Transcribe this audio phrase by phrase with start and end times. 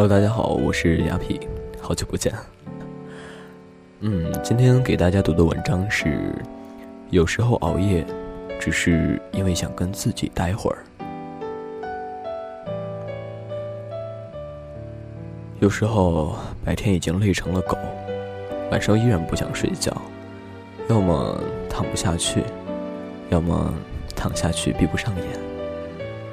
[0.00, 1.38] Hello，大家好，我是雅痞，
[1.78, 2.32] 好久不见。
[4.00, 6.34] 嗯，今天给大家读的文章是：
[7.10, 8.02] 有时候熬夜，
[8.58, 10.78] 只是因为想跟自己待会儿。
[15.58, 17.76] 有时候白天已经累成了狗，
[18.70, 19.94] 晚上依然不想睡觉，
[20.88, 22.42] 要么躺不下去，
[23.28, 23.70] 要么
[24.16, 25.26] 躺下去闭不上眼，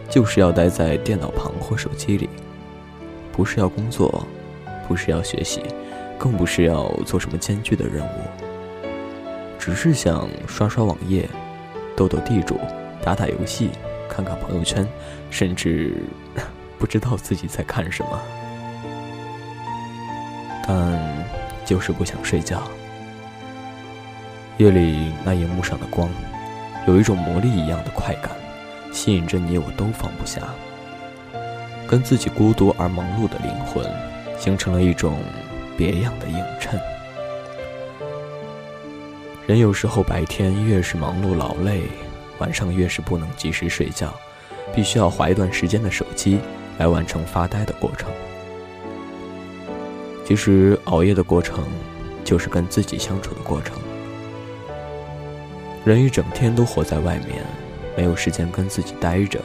[0.10, 2.30] 就是要待在电脑旁或手机里。
[3.38, 4.26] 不是要工作，
[4.88, 5.62] 不是要学习，
[6.18, 8.22] 更不是要做什么艰巨的任务，
[9.60, 11.30] 只是想刷刷网页，
[11.96, 12.60] 斗斗地主，
[13.04, 13.70] 打打游戏，
[14.10, 14.86] 看看朋友圈，
[15.30, 15.94] 甚至
[16.80, 18.20] 不知道自己在看什么，
[20.68, 21.00] 但
[21.64, 22.64] 就是不想睡觉。
[24.58, 26.10] 夜里那荧幕上的光，
[26.88, 28.32] 有一种魔力一样的快感，
[28.92, 30.42] 吸引着你我都放不下。
[31.88, 33.90] 跟自己孤独而忙碌的灵魂，
[34.38, 35.18] 形成了一种
[35.78, 36.80] 别样的映衬。
[39.46, 41.84] 人有时候白天越是忙碌劳累，
[42.40, 44.14] 晚上越是不能及时睡觉，
[44.76, 46.40] 必须要划一段时间的手机
[46.78, 48.10] 来完成发呆的过程。
[50.26, 51.64] 其实熬夜的过程，
[52.26, 53.78] 就是跟自己相处的过程。
[55.86, 57.46] 人一整天都活在外面，
[57.96, 59.40] 没有时间跟自己待着。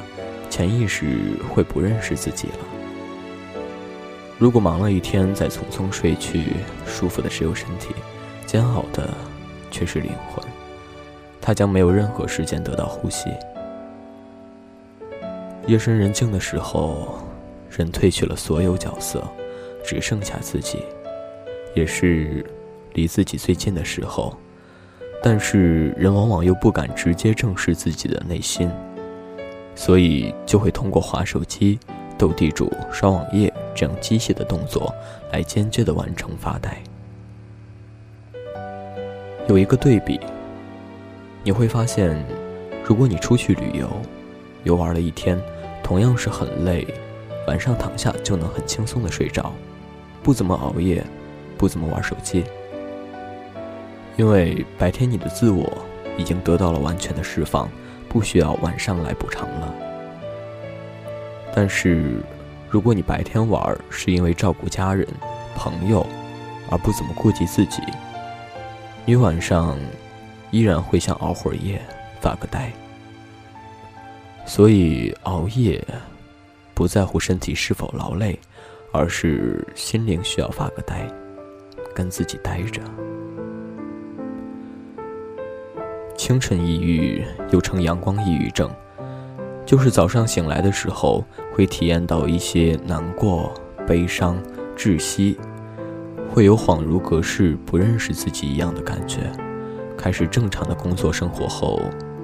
[0.53, 1.17] 潜意识
[1.49, 2.59] 会不认识自己了。
[4.39, 6.45] 如果忙了一天再匆匆睡去，
[6.87, 7.95] 舒服的只有身体，
[8.45, 9.09] 煎熬的
[9.71, 10.45] 却是灵魂。
[11.41, 13.31] 他将没有任何时间得到呼吸。
[15.67, 17.19] 夜深人静的时候，
[17.71, 19.27] 人褪去了所有角色，
[19.83, 20.81] 只剩下自己，
[21.75, 22.45] 也是
[22.93, 24.37] 离自己最近的时候。
[25.23, 28.71] 但是人往往又不敢直接正视自己的内心。
[29.75, 31.79] 所以就会通过划手机、
[32.19, 34.95] 斗地主、刷网页这样机械的动作，
[35.33, 36.83] 来间接的完成发呆。
[39.49, 40.21] 有一个对比，
[41.43, 42.17] 你会发现，
[42.85, 43.89] 如果你出去旅游，
[44.63, 45.41] 游玩了一天，
[45.83, 46.87] 同样是很累，
[47.49, 49.53] 晚上躺下就能很轻松的睡着，
[50.23, 51.05] 不怎么熬夜，
[51.59, 52.45] 不怎么玩手机，
[54.17, 55.67] 因为白天你的自我
[56.17, 57.69] 已经得到了完全的释放。
[58.13, 59.75] 不需要晚上来补偿了。
[61.55, 62.23] 但是，
[62.69, 65.07] 如果你白天玩是因为照顾家人、
[65.57, 66.07] 朋友，
[66.71, 67.83] 而不怎么顾及自己，
[69.07, 69.79] 你晚上
[70.51, 71.81] 依然会想熬会儿夜、
[72.21, 72.71] 发个呆。
[74.45, 75.83] 所以，熬夜
[76.75, 78.39] 不在乎身体是否劳累，
[78.93, 81.07] 而是心灵需要发个呆，
[81.95, 82.83] 跟自己待着。
[86.23, 88.71] 清晨抑郁又称阳光抑郁症，
[89.67, 93.53] 就是早上醒来的时候会体验到一些难过、
[93.89, 94.41] 悲伤、
[94.77, 95.37] 窒息，
[96.31, 99.33] 会有恍如隔世、不认识自己一样的感觉。
[99.99, 101.81] 开始正常的工作生活后，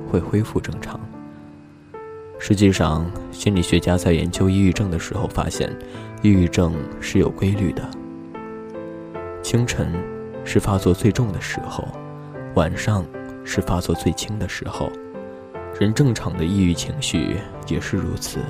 [0.08, 1.00] 会恢复正常。
[2.38, 5.76] 实际上，心理学家在研究抑郁症的时候发现，
[6.22, 7.82] 抑郁症是有规律的。
[9.42, 9.92] 清晨
[10.44, 11.88] 是发作最重的时候，
[12.54, 13.04] 晚上。
[13.50, 14.92] 是发作最轻的时候，
[15.80, 18.40] 人正常的抑郁情绪也是如此。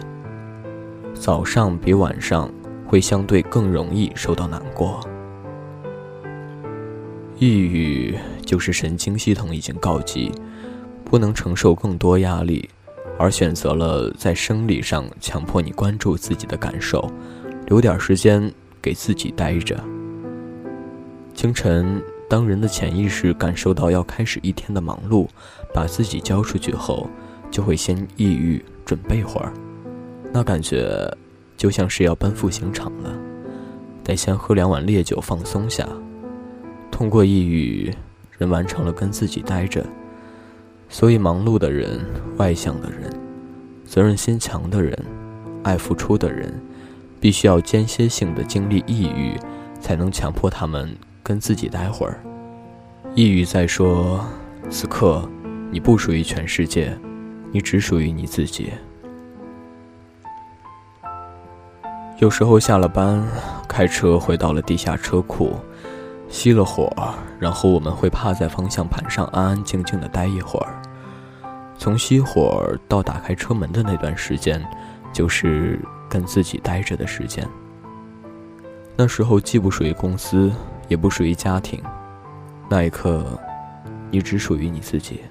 [1.14, 2.50] 早上比晚上
[2.84, 5.00] 会相对更容易受到难过。
[7.38, 10.32] 抑郁就是神经系统已经告急，
[11.04, 12.68] 不能承受更多压力，
[13.20, 17.08] 而选择了在生理上强迫你关注自己的感受，
[17.66, 19.80] 留点时间给自己待着。
[21.34, 22.02] 清晨。
[22.28, 25.26] 当人的潜意识感受到要开始一天的忙碌，
[25.72, 27.08] 把自己交出去后，
[27.50, 29.52] 就会先抑郁，准备会儿。
[30.30, 31.10] 那感觉
[31.56, 33.10] 就像是要奔赴刑场了，
[34.04, 35.88] 得先喝两碗烈酒放松下。
[36.90, 37.90] 通过抑郁，
[38.36, 39.82] 人完成了跟自己待着。
[40.90, 42.00] 所以，忙碌的人、
[42.36, 43.10] 外向的人、
[43.84, 44.98] 责任心强的人、
[45.62, 46.52] 爱付出的人，
[47.20, 49.34] 必须要间歇性的经历抑郁，
[49.80, 50.96] 才能强迫他们。
[51.22, 52.20] 跟自己待会儿，
[53.14, 54.24] 抑郁在说
[54.70, 55.28] ：“此刻，
[55.70, 56.96] 你不属于全世界，
[57.52, 58.72] 你只属于你自己。”
[62.18, 63.24] 有时候下了班，
[63.68, 65.56] 开车回到了地下车库，
[66.28, 66.90] 熄了火，
[67.38, 70.82] 然后我们会趴在方向盘上，安安静静的待一会儿。
[71.76, 74.60] 从熄火到打开车门的那段时间，
[75.12, 75.78] 就是
[76.08, 77.46] 跟自己待着的时间。
[78.96, 80.50] 那时候既不属于公司。
[80.88, 81.82] 也不属于家庭，
[82.68, 83.38] 那一刻，
[84.10, 85.22] 你只属于你自己。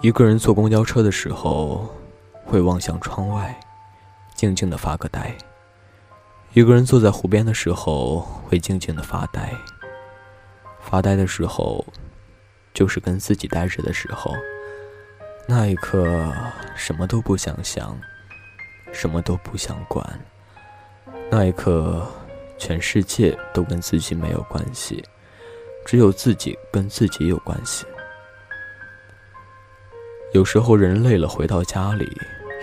[0.00, 1.88] 一个人坐公交车的时候，
[2.44, 3.58] 会望向窗外，
[4.34, 5.34] 静静的发个呆。
[6.52, 9.52] 一个人坐在湖边的时候，会静静的发呆。
[10.80, 11.84] 发呆的时候，
[12.74, 14.34] 就是跟自己待着的时候。
[15.46, 16.32] 那一刻，
[16.74, 17.96] 什么都不想想，
[18.92, 20.04] 什么都不想管。
[21.30, 22.06] 那一刻，
[22.64, 25.02] 全世界都跟自己没有关系，
[25.84, 27.84] 只有自己跟自己有关系。
[30.32, 32.08] 有时候，人累了，回到家里，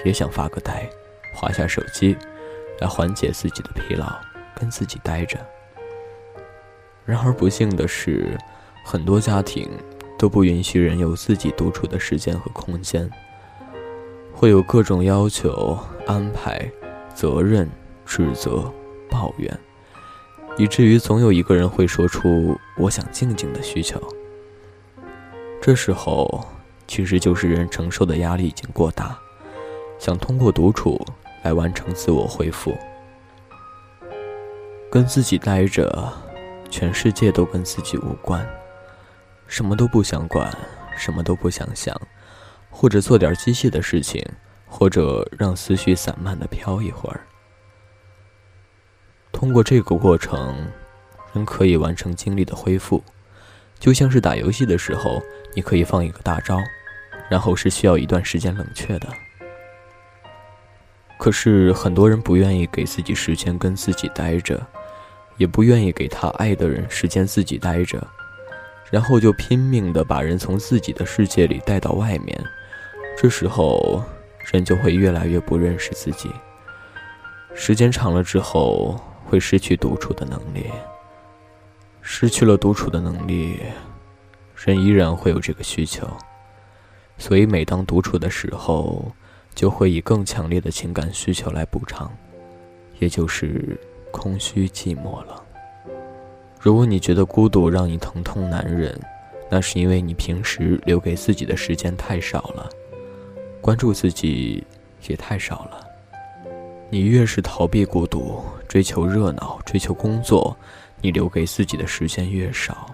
[0.06, 0.90] 也想发个呆，
[1.36, 2.18] 划下手机。
[2.80, 4.08] 来缓解自己的疲劳，
[4.56, 5.38] 跟自己待着。
[7.04, 8.38] 然而不幸的是，
[8.86, 9.70] 很多家庭
[10.18, 13.12] 都不允许人有自己独处的时间和空间，
[14.34, 16.72] 会有各种要求、安排、
[17.14, 17.70] 责任、
[18.06, 18.74] 指责、
[19.10, 19.60] 抱怨，
[20.60, 24.00] 以至于总有一个人会说出“我想静静”的需求。
[25.60, 26.46] 这时候，
[26.86, 29.18] 其实就是人承受的压力已经过大，
[29.98, 31.04] 想通过独处。
[31.42, 32.78] 来完成自我恢复，
[34.92, 36.12] 跟自己待着，
[36.70, 38.46] 全世界都跟自己无关，
[39.48, 40.54] 什么都不想管，
[40.98, 41.96] 什么都不想想，
[42.70, 44.22] 或者做点机械的事情，
[44.68, 47.22] 或者让思绪散漫的飘一会儿。
[49.40, 50.54] 通过这个过程，
[51.32, 53.02] 人可以完成精力的恢复，
[53.80, 55.22] 就像是打游戏的时候，
[55.56, 56.60] 你可以放一个大招，
[57.30, 59.08] 然后是需要一段时间冷却的。
[61.18, 64.62] 可是很多人不愿意给自己时间跟自己待着，
[65.38, 68.06] 也不愿意给他爱的人时间自己待着，
[68.92, 72.38] 然后就拼命的把人从自己的世界里带到外面。
[73.18, 74.04] 这时候，
[74.52, 76.30] 人就会越来越不认识自己。
[77.56, 80.66] 时间长了之后，会失去独处的能力。
[82.02, 83.60] 失去了独处的能力，
[84.56, 86.08] 人依然会有这个需求。
[87.18, 89.12] 所以，每当独处的时候，
[89.54, 92.12] 就会以更强烈的情感需求来补偿，
[92.98, 93.80] 也就是
[94.12, 95.44] 空虚寂寞了。
[96.60, 99.00] 如果你觉得孤独让你疼痛难忍，
[99.50, 102.70] 那是因为你平时留给自己的时间太少了，
[103.62, 104.66] 关注自己
[105.08, 105.89] 也太少了。
[106.92, 110.58] 你越是逃避孤独，追求热闹，追求工作，
[111.02, 112.90] 你留给自己的时间越少，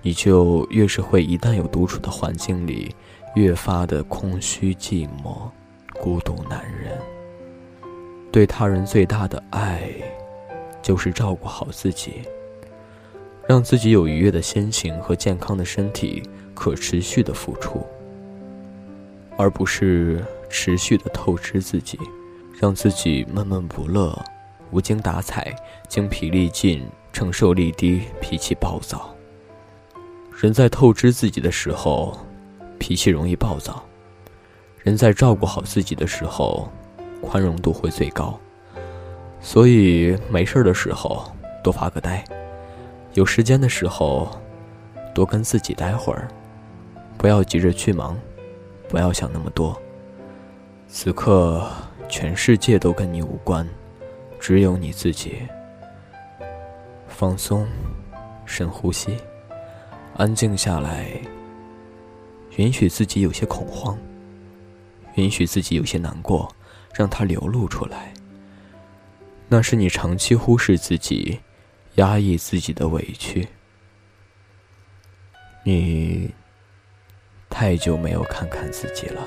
[0.00, 2.94] 你就越是会一旦有独处的环境里，
[3.34, 5.50] 越发的空虚寂寞。
[6.00, 6.98] 孤独男人
[8.32, 9.82] 对他人最大的爱，
[10.80, 12.22] 就是照顾好自己，
[13.46, 16.22] 让自己有愉悦的心情和健康的身体，
[16.54, 17.86] 可持续的付出，
[19.36, 21.98] 而不是持续的透支自己，
[22.62, 24.16] 让自己闷闷不乐、
[24.70, 25.52] 无精打采、
[25.88, 29.12] 精疲力尽、承受力低、脾气暴躁。
[30.40, 32.16] 人在透支自己的时候，
[32.78, 33.82] 脾气容易暴躁。
[34.78, 36.70] 人在照顾好自己的时候，
[37.20, 38.38] 宽容度会最高。
[39.40, 41.28] 所以没事的时候
[41.64, 42.24] 多发个呆，
[43.14, 44.40] 有时间的时候
[45.12, 46.28] 多跟自己待会儿，
[47.18, 48.16] 不要急着去忙，
[48.88, 49.76] 不要想那么多。
[50.86, 51.68] 此刻
[52.12, 53.66] 全世界都跟你无关，
[54.38, 55.38] 只有你自己。
[57.08, 57.66] 放松，
[58.44, 59.16] 深呼吸，
[60.14, 61.10] 安静下来，
[62.56, 63.98] 允许自己有些恐慌。
[65.14, 66.54] 允许自己有些难过，
[66.94, 68.12] 让它流露出来。
[69.48, 71.40] 那是你长期忽视自己、
[71.94, 73.48] 压抑自己的委屈。
[75.64, 76.30] 你
[77.48, 79.26] 太久没有看看自己了。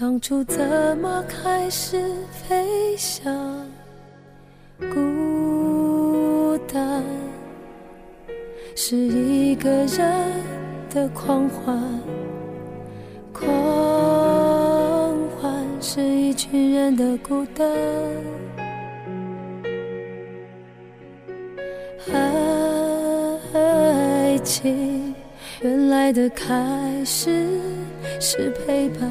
[0.00, 2.00] 当初怎么开始
[2.32, 3.30] 飞翔，
[4.78, 7.04] 孤单。
[8.74, 10.32] 是一个人
[10.88, 11.78] 的狂欢，
[13.30, 13.46] 狂
[15.38, 17.68] 欢是一群人的孤单。
[23.52, 25.14] 爱情
[25.60, 27.46] 原来的开始
[28.18, 29.10] 是陪伴，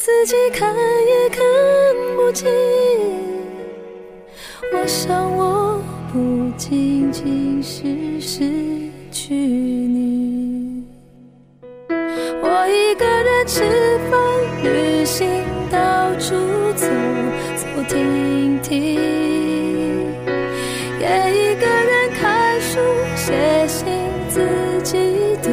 [0.00, 1.44] 自己看也看
[2.16, 2.48] 不清。
[4.72, 5.78] 我想，我
[6.10, 8.40] 不仅仅是失
[9.12, 10.82] 去你。
[11.90, 13.60] 我一个人吃
[14.10, 14.18] 饭、
[14.62, 15.28] 旅行，
[15.70, 16.34] 到处
[16.74, 16.86] 走
[17.56, 18.94] 走停停，
[20.98, 22.80] 也一个人看书、
[23.16, 23.34] 写
[23.68, 23.84] 信，
[24.30, 24.40] 自
[24.82, 24.96] 己
[25.42, 25.52] 对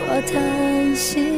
[0.00, 1.37] 话叹息。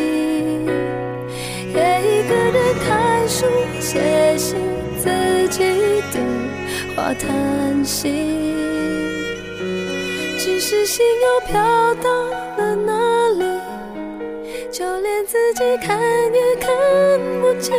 [1.73, 3.45] 也一个人看书、
[3.79, 4.57] 写信，
[4.97, 5.63] 自己
[6.11, 6.15] 对
[6.95, 8.09] 话叹息。
[10.37, 11.53] 只是心又飘
[11.95, 12.09] 到
[12.57, 12.91] 了哪
[13.37, 13.43] 里？
[14.71, 15.99] 就连自己看
[16.33, 16.69] 也看
[17.41, 17.73] 不清。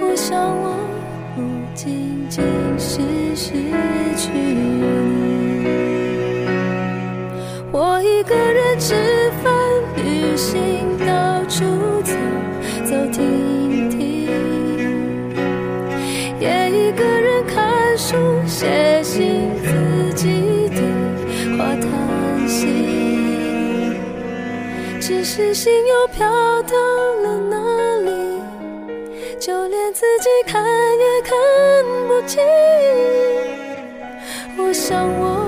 [0.00, 0.76] 我想，我
[1.34, 1.42] 不
[1.74, 2.44] 仅仅
[2.78, 3.00] 是
[3.34, 3.52] 失
[4.16, 4.86] 去你。
[7.72, 8.94] 我一个人吃
[9.42, 9.52] 饭、
[9.96, 10.85] 旅行，
[11.56, 11.64] 走
[12.84, 14.28] 走停停，
[16.38, 18.14] 也一个人看书、
[18.46, 22.66] 写信，自己对话叹息。
[25.00, 26.28] 只是心又飘
[26.64, 26.76] 到
[27.22, 27.56] 了哪
[28.04, 28.10] 里？
[29.40, 31.32] 就连自己看也看
[32.06, 32.44] 不清。
[34.58, 35.45] 我想，我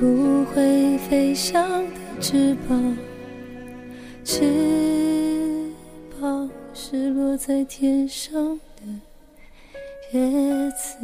[0.00, 2.96] 不会飞翔的翅膀，
[4.24, 5.70] 翅
[6.18, 8.82] 膀是落在天上的。
[10.14, 10.96] 叶子。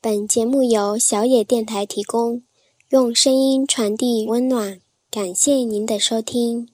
[0.00, 2.44] 本节目由小野电台提供，
[2.90, 4.83] 用声音传递温暖。
[5.14, 6.73] 感谢您的收听。